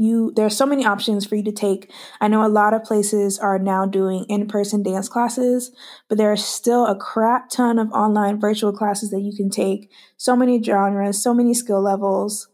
You 0.00 0.32
there 0.34 0.46
are 0.46 0.50
so 0.50 0.64
many 0.64 0.86
options 0.86 1.26
for 1.26 1.34
you 1.36 1.42
to 1.42 1.52
take. 1.52 1.92
I 2.22 2.28
know 2.28 2.42
a 2.42 2.48
lot 2.48 2.72
of 2.72 2.84
places 2.84 3.38
are 3.38 3.58
now 3.58 3.84
doing 3.84 4.24
in-person 4.30 4.82
dance 4.82 5.10
classes, 5.10 5.72
but 6.08 6.16
there 6.16 6.32
are 6.32 6.38
still 6.38 6.86
a 6.86 6.96
crap 6.96 7.50
ton 7.50 7.78
of 7.78 7.92
online 7.92 8.40
virtual 8.40 8.72
classes 8.72 9.10
that 9.10 9.20
you 9.20 9.36
can 9.36 9.50
take. 9.50 9.90
So 10.16 10.34
many 10.34 10.62
genres, 10.62 11.22
so 11.22 11.34
many 11.34 11.52
skill 11.52 11.82
levels. 11.82 12.48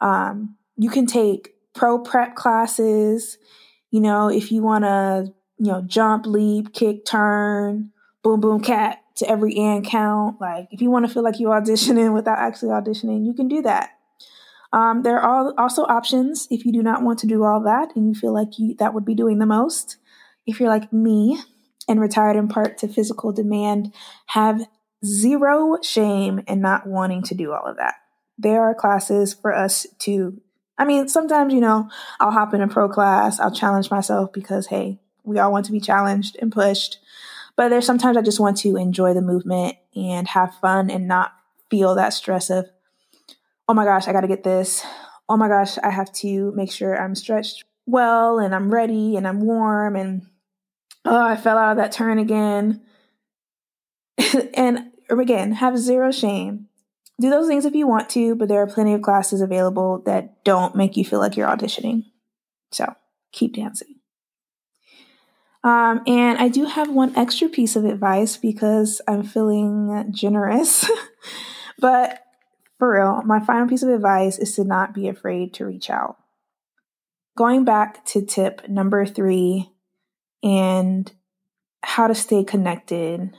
Um, 0.00 0.54
you 0.76 0.88
can 0.88 1.06
take 1.06 1.54
pro 1.74 1.98
prep 1.98 2.36
classes. 2.36 3.38
You 3.90 4.00
know, 4.00 4.28
if 4.28 4.52
you 4.52 4.62
want 4.62 4.84
to, 4.84 5.34
you 5.58 5.72
know, 5.72 5.82
jump, 5.82 6.26
leap, 6.26 6.72
kick, 6.72 7.04
turn, 7.04 7.90
boom, 8.22 8.38
boom, 8.38 8.60
cat 8.60 9.02
to 9.16 9.28
every 9.28 9.56
end 9.58 9.84
count. 9.84 10.40
Like 10.40 10.68
if 10.70 10.80
you 10.80 10.92
want 10.92 11.08
to 11.08 11.12
feel 11.12 11.24
like 11.24 11.40
you're 11.40 11.60
auditioning 11.60 12.14
without 12.14 12.38
actually 12.38 12.68
auditioning, 12.68 13.26
you 13.26 13.34
can 13.34 13.48
do 13.48 13.62
that. 13.62 13.90
Um, 14.74 15.04
there 15.04 15.20
are 15.20 15.54
also 15.56 15.84
options 15.84 16.48
if 16.50 16.66
you 16.66 16.72
do 16.72 16.82
not 16.82 17.04
want 17.04 17.20
to 17.20 17.28
do 17.28 17.44
all 17.44 17.60
that 17.60 17.94
and 17.94 18.08
you 18.08 18.14
feel 18.14 18.34
like 18.34 18.58
you, 18.58 18.74
that 18.80 18.92
would 18.92 19.04
be 19.04 19.14
doing 19.14 19.38
the 19.38 19.46
most. 19.46 19.98
If 20.46 20.58
you're 20.58 20.68
like 20.68 20.92
me 20.92 21.38
and 21.86 22.00
retired 22.00 22.34
in 22.34 22.48
part 22.48 22.78
to 22.78 22.88
physical 22.88 23.32
demand, 23.32 23.94
have 24.26 24.66
zero 25.04 25.78
shame 25.80 26.42
in 26.48 26.60
not 26.60 26.88
wanting 26.88 27.22
to 27.22 27.36
do 27.36 27.52
all 27.52 27.64
of 27.64 27.76
that. 27.76 27.94
There 28.36 28.62
are 28.62 28.74
classes 28.74 29.32
for 29.32 29.54
us 29.54 29.86
to, 30.00 30.40
I 30.76 30.84
mean, 30.84 31.06
sometimes, 31.06 31.54
you 31.54 31.60
know, 31.60 31.88
I'll 32.18 32.32
hop 32.32 32.52
in 32.52 32.60
a 32.60 32.66
pro 32.66 32.88
class, 32.88 33.38
I'll 33.38 33.54
challenge 33.54 33.92
myself 33.92 34.32
because, 34.32 34.66
hey, 34.66 34.98
we 35.22 35.38
all 35.38 35.52
want 35.52 35.66
to 35.66 35.72
be 35.72 35.78
challenged 35.78 36.36
and 36.42 36.50
pushed. 36.50 36.98
But 37.54 37.68
there's 37.68 37.86
sometimes 37.86 38.16
I 38.16 38.22
just 38.22 38.40
want 38.40 38.56
to 38.58 38.74
enjoy 38.76 39.14
the 39.14 39.22
movement 39.22 39.76
and 39.94 40.26
have 40.26 40.56
fun 40.56 40.90
and 40.90 41.06
not 41.06 41.30
feel 41.70 41.94
that 41.94 42.12
stress 42.12 42.50
of, 42.50 42.68
oh 43.68 43.74
my 43.74 43.84
gosh, 43.84 44.08
I 44.08 44.12
got 44.12 44.22
to 44.22 44.28
get 44.28 44.44
this. 44.44 44.84
Oh 45.28 45.36
my 45.36 45.48
gosh, 45.48 45.78
I 45.78 45.90
have 45.90 46.12
to 46.14 46.52
make 46.52 46.70
sure 46.70 47.00
I'm 47.00 47.14
stretched 47.14 47.64
well 47.86 48.38
and 48.38 48.54
I'm 48.54 48.72
ready 48.72 49.16
and 49.16 49.26
I'm 49.26 49.40
warm 49.40 49.96
and 49.96 50.26
oh, 51.04 51.22
I 51.22 51.36
fell 51.36 51.58
out 51.58 51.72
of 51.72 51.76
that 51.78 51.92
turn 51.92 52.18
again. 52.18 52.82
and 54.54 54.90
again, 55.08 55.52
have 55.52 55.78
zero 55.78 56.10
shame. 56.10 56.68
Do 57.20 57.30
those 57.30 57.46
things 57.46 57.64
if 57.64 57.74
you 57.74 57.86
want 57.86 58.10
to, 58.10 58.34
but 58.34 58.48
there 58.48 58.60
are 58.60 58.66
plenty 58.66 58.92
of 58.92 59.02
classes 59.02 59.40
available 59.40 60.02
that 60.04 60.42
don't 60.44 60.74
make 60.74 60.96
you 60.96 61.04
feel 61.04 61.20
like 61.20 61.36
you're 61.36 61.48
auditioning. 61.48 62.04
So 62.72 62.92
keep 63.32 63.54
dancing. 63.54 63.96
Um, 65.62 66.02
and 66.06 66.38
I 66.38 66.48
do 66.48 66.66
have 66.66 66.90
one 66.90 67.16
extra 67.16 67.48
piece 67.48 67.76
of 67.76 67.84
advice 67.86 68.36
because 68.36 69.00
I'm 69.08 69.22
feeling 69.22 70.12
generous. 70.12 70.90
but 71.78 72.23
for 72.84 72.92
real, 72.92 73.22
my 73.24 73.40
final 73.40 73.66
piece 73.66 73.82
of 73.82 73.88
advice 73.88 74.38
is 74.38 74.54
to 74.54 74.62
not 74.62 74.92
be 74.92 75.08
afraid 75.08 75.54
to 75.54 75.64
reach 75.64 75.88
out. 75.88 76.18
Going 77.34 77.64
back 77.64 78.04
to 78.04 78.20
tip 78.20 78.68
number 78.68 79.06
three 79.06 79.70
and 80.42 81.10
how 81.82 82.08
to 82.08 82.14
stay 82.14 82.44
connected. 82.44 83.34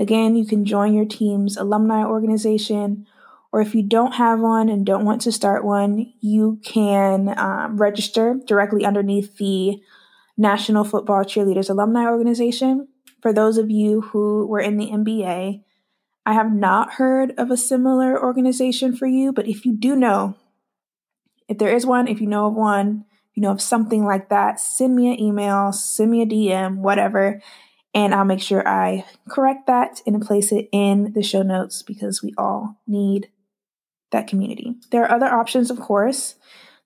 Again, 0.00 0.34
you 0.34 0.44
can 0.44 0.64
join 0.64 0.94
your 0.94 1.04
team's 1.04 1.56
alumni 1.56 2.02
organization, 2.02 3.06
or 3.52 3.60
if 3.60 3.72
you 3.72 3.84
don't 3.84 4.14
have 4.14 4.40
one 4.40 4.68
and 4.68 4.84
don't 4.84 5.04
want 5.04 5.20
to 5.22 5.30
start 5.30 5.64
one, 5.64 6.12
you 6.20 6.58
can 6.64 7.38
um, 7.38 7.76
register 7.76 8.36
directly 8.48 8.84
underneath 8.84 9.36
the 9.36 9.80
National 10.36 10.82
Football 10.82 11.22
Cheerleaders 11.22 11.70
Alumni 11.70 12.04
Organization. 12.04 12.88
for 13.22 13.32
those 13.32 13.58
of 13.58 13.70
you 13.70 14.00
who 14.00 14.44
were 14.44 14.58
in 14.58 14.76
the 14.76 14.90
NBA, 14.90 15.62
I 16.26 16.32
have 16.32 16.52
not 16.52 16.94
heard 16.94 17.32
of 17.38 17.52
a 17.52 17.56
similar 17.56 18.20
organization 18.20 18.96
for 18.96 19.06
you, 19.06 19.32
but 19.32 19.46
if 19.46 19.64
you 19.64 19.72
do 19.72 19.94
know, 19.94 20.36
if 21.48 21.58
there 21.58 21.72
is 21.72 21.86
one, 21.86 22.08
if 22.08 22.20
you 22.20 22.26
know 22.26 22.46
of 22.46 22.54
one, 22.54 23.04
you 23.34 23.42
know 23.42 23.52
of 23.52 23.60
something 23.60 24.04
like 24.04 24.28
that, 24.30 24.58
send 24.58 24.96
me 24.96 25.12
an 25.12 25.20
email, 25.20 25.72
send 25.72 26.10
me 26.10 26.22
a 26.22 26.26
DM, 26.26 26.78
whatever, 26.78 27.40
and 27.94 28.12
I'll 28.12 28.24
make 28.24 28.42
sure 28.42 28.66
I 28.66 29.04
correct 29.28 29.68
that 29.68 30.02
and 30.04 30.20
place 30.20 30.50
it 30.50 30.68
in 30.72 31.12
the 31.12 31.22
show 31.22 31.42
notes 31.42 31.82
because 31.82 32.24
we 32.24 32.34
all 32.36 32.76
need 32.88 33.30
that 34.10 34.26
community. 34.26 34.74
There 34.90 35.04
are 35.04 35.14
other 35.14 35.26
options, 35.26 35.70
of 35.70 35.78
course. 35.78 36.34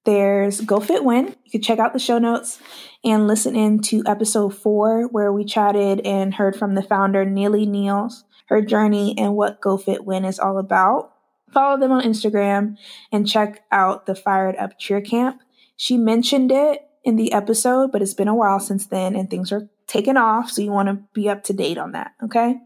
There's 0.05 0.61
GoFitWin. 0.61 1.35
You 1.45 1.51
can 1.51 1.63
check 1.63 1.79
out 1.79 1.95
the 1.95 1.99
show 1.99 2.19
notes 2.19 2.61
and 3.05 3.27
listen 3.27 3.57
in 3.57 3.81
to 3.83 4.03
episode 4.07 4.51
four, 4.51 5.07
where 5.09 5.33
we 5.33 5.45
chatted 5.45 6.01
and 6.01 6.35
heard 6.35 6.57
from 6.57 6.75
the 6.75 6.83
founder, 6.83 7.25
Neely 7.25 7.67
Neals, 7.67 8.25
her 8.47 8.61
journey 8.61 9.15
and 9.17 9.35
what 9.35 9.61
Go 9.61 9.77
Fit 9.77 10.05
Win 10.05 10.25
is 10.25 10.39
all 10.39 10.59
about. 10.59 11.13
Follow 11.53 11.79
them 11.79 11.93
on 11.93 12.03
Instagram 12.03 12.77
and 13.11 13.29
check 13.29 13.65
out 13.73 14.07
the 14.07 14.15
Fired 14.15 14.57
Up 14.57 14.79
Cheer 14.79 15.01
Camp. 15.01 15.41
She 15.77 15.97
mentioned 15.97 16.53
it 16.53 16.87
in 17.03 17.17
the 17.17 17.33
episode, 17.33 17.91
but 17.91 18.03
it's 18.03 18.15
been 18.15 18.29
a 18.29 18.35
while 18.35 18.61
since 18.61 18.87
then 18.87 19.17
and 19.17 19.31
things 19.31 19.51
are 19.51 19.69
taken 19.87 20.17
off. 20.17 20.51
So 20.51 20.63
you 20.63 20.71
want 20.71 20.89
to 20.89 21.03
be 21.15 21.29
up 21.29 21.43
to 21.45 21.53
date 21.53 21.79
on 21.79 21.93
that. 21.93 22.13
Okay. 22.23 22.57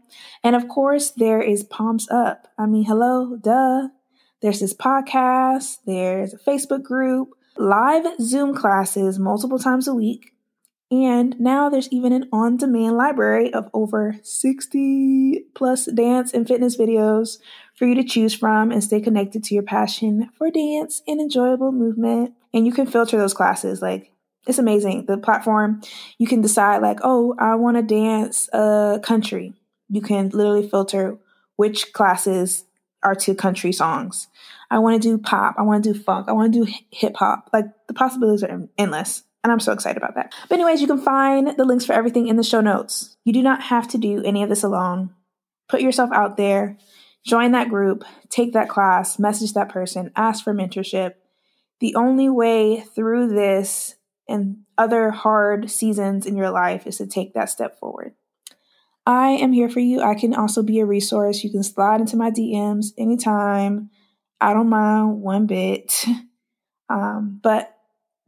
And 0.43 0.55
of 0.55 0.67
course, 0.67 1.11
there 1.11 1.41
is 1.41 1.63
Palms 1.63 2.09
Up. 2.09 2.47
I 2.57 2.65
mean, 2.65 2.85
hello, 2.85 3.37
duh. 3.37 3.87
There's 4.41 4.59
this 4.59 4.73
podcast, 4.75 5.77
there's 5.85 6.33
a 6.33 6.37
Facebook 6.37 6.83
group, 6.83 7.29
live 7.57 8.05
Zoom 8.21 8.55
classes 8.55 9.19
multiple 9.19 9.59
times 9.59 9.87
a 9.87 9.93
week. 9.93 10.31
And 10.91 11.39
now 11.39 11.69
there's 11.69 11.89
even 11.89 12.13
an 12.13 12.29
on 12.31 12.57
demand 12.57 12.95
library 12.95 13.53
of 13.53 13.69
over 13.73 14.17
60 14.21 15.45
plus 15.55 15.85
dance 15.85 16.31
and 16.31 16.47
fitness 16.47 16.77
videos 16.77 17.39
for 17.75 17.85
you 17.85 17.95
to 17.95 18.03
choose 18.03 18.33
from 18.33 18.71
and 18.71 18.83
stay 18.83 19.01
connected 19.01 19.43
to 19.45 19.55
your 19.55 19.63
passion 19.63 20.29
for 20.37 20.51
dance 20.51 21.01
and 21.07 21.19
enjoyable 21.19 21.71
movement. 21.71 22.33
And 22.53 22.65
you 22.65 22.71
can 22.71 22.85
filter 22.85 23.17
those 23.17 23.33
classes. 23.33 23.81
Like, 23.81 24.11
it's 24.47 24.59
amazing. 24.59 25.05
The 25.07 25.17
platform, 25.17 25.81
you 26.19 26.27
can 26.27 26.41
decide, 26.41 26.81
like, 26.81 26.99
oh, 27.03 27.35
I 27.39 27.55
want 27.55 27.77
to 27.77 27.83
dance 27.83 28.47
uh, 28.53 28.99
country. 28.99 29.53
You 29.89 30.01
can 30.01 30.29
literally 30.29 30.69
filter 30.69 31.17
which 31.55 31.93
classes 31.93 32.63
are 33.05 33.15
to 33.15 33.35
country 33.35 33.71
songs. 33.71 34.27
I 34.69 34.79
want 34.79 35.01
to 35.01 35.07
do 35.07 35.17
pop. 35.17 35.55
I 35.57 35.61
want 35.61 35.83
to 35.83 35.93
do 35.93 35.99
funk. 35.99 36.27
I 36.27 36.33
want 36.33 36.53
to 36.53 36.65
do 36.65 36.73
hip 36.91 37.15
hop. 37.15 37.49
Like, 37.53 37.65
the 37.87 37.93
possibilities 37.93 38.43
are 38.43 38.67
endless. 38.77 39.23
And 39.43 39.51
I'm 39.51 39.59
so 39.59 39.71
excited 39.71 39.97
about 39.97 40.15
that. 40.15 40.33
But, 40.49 40.55
anyways, 40.55 40.81
you 40.81 40.87
can 40.87 40.99
find 40.99 41.55
the 41.55 41.65
links 41.65 41.85
for 41.85 41.93
everything 41.93 42.27
in 42.27 42.35
the 42.35 42.43
show 42.43 42.61
notes. 42.61 43.15
You 43.23 43.31
do 43.31 43.43
not 43.43 43.61
have 43.61 43.87
to 43.89 43.99
do 43.99 44.23
any 44.23 44.41
of 44.41 44.49
this 44.49 44.63
alone. 44.63 45.11
Put 45.69 45.81
yourself 45.81 46.09
out 46.11 46.35
there, 46.35 46.77
join 47.25 47.51
that 47.51 47.69
group, 47.69 48.03
take 48.29 48.53
that 48.53 48.69
class, 48.69 49.19
message 49.19 49.53
that 49.53 49.69
person, 49.69 50.11
ask 50.15 50.43
for 50.43 50.53
mentorship. 50.53 51.13
The 51.79 51.95
only 51.95 52.29
way 52.29 52.81
through 52.81 53.29
this 53.29 53.95
and 54.27 54.63
other 54.77 55.11
hard 55.11 55.69
seasons 55.69 56.25
in 56.25 56.35
your 56.35 56.49
life 56.49 56.87
is 56.87 56.97
to 56.97 57.07
take 57.07 57.33
that 57.33 57.49
step 57.49 57.79
forward. 57.79 58.13
I 59.05 59.31
am 59.31 59.51
here 59.51 59.69
for 59.69 59.79
you. 59.79 60.01
I 60.01 60.15
can 60.15 60.33
also 60.33 60.63
be 60.63 60.79
a 60.79 60.85
resource. 60.85 61.43
You 61.43 61.51
can 61.51 61.63
slide 61.63 62.01
into 62.01 62.17
my 62.17 62.31
DMs 62.31 62.87
anytime. 62.97 63.89
I 64.41 64.53
don't 64.53 64.69
mind 64.69 65.21
one 65.21 65.45
bit. 65.45 66.05
Um, 66.87 67.39
but 67.41 67.75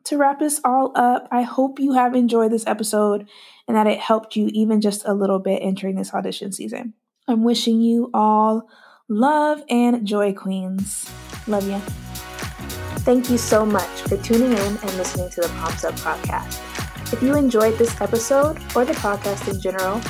to 0.05 0.17
wrap 0.17 0.39
this 0.39 0.59
all 0.63 0.91
up, 0.95 1.27
I 1.31 1.43
hope 1.43 1.79
you 1.79 1.93
have 1.93 2.15
enjoyed 2.15 2.51
this 2.51 2.65
episode 2.65 3.27
and 3.67 3.77
that 3.77 3.87
it 3.87 3.99
helped 3.99 4.35
you 4.35 4.49
even 4.53 4.81
just 4.81 5.05
a 5.05 5.13
little 5.13 5.39
bit 5.39 5.59
entering 5.61 5.95
this 5.95 6.13
audition 6.13 6.51
season. 6.51 6.93
I'm 7.27 7.43
wishing 7.43 7.81
you 7.81 8.09
all 8.13 8.67
love 9.09 9.63
and 9.69 10.07
joy, 10.07 10.33
Queens. 10.33 11.09
Love 11.45 11.67
you. 11.67 11.77
Thank 13.03 13.29
you 13.29 13.37
so 13.37 13.65
much 13.65 14.01
for 14.01 14.17
tuning 14.17 14.51
in 14.53 14.57
and 14.57 14.97
listening 14.97 15.29
to 15.29 15.41
the 15.41 15.49
Palms 15.49 15.83
Up 15.83 15.95
podcast. 15.95 16.63
If 17.13 17.21
you 17.21 17.35
enjoyed 17.35 17.77
this 17.77 17.99
episode 18.01 18.57
or 18.75 18.85
the 18.85 18.93
podcast 18.93 19.47
in 19.53 19.61
general, 19.61 20.01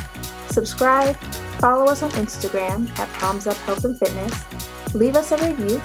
subscribe, 0.58 1.16
follow 1.62 1.86
us 1.86 2.02
on 2.02 2.10
Instagram 2.12 2.90
at 2.98 3.08
Palms 3.20 3.46
Up 3.46 3.56
Health 3.58 3.86
and 3.86 3.96
Fitness, 4.00 4.34
leave 4.96 5.16
us 5.16 5.32
a 5.32 5.38
review, 5.38 5.80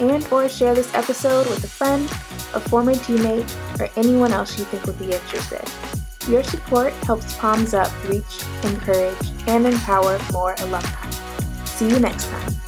and 0.00 0.26
or 0.32 0.48
share 0.48 0.74
this 0.74 0.94
episode 0.94 1.46
with 1.48 1.62
a 1.64 1.68
friend, 1.68 2.06
a 2.54 2.60
former 2.60 2.94
teammate, 2.94 3.50
or 3.78 3.90
anyone 3.96 4.32
else 4.32 4.58
you 4.58 4.64
think 4.64 4.86
would 4.86 4.98
be 4.98 5.12
interested. 5.12 5.62
Your 6.30 6.42
support 6.42 6.94
helps 7.04 7.36
Palms 7.36 7.74
Up 7.74 7.92
reach, 8.08 8.42
encourage, 8.64 9.18
and 9.46 9.66
empower 9.66 10.18
more 10.32 10.54
alumni. 10.60 11.10
See 11.66 11.90
you 11.90 12.00
next 12.00 12.24
time. 12.30 12.59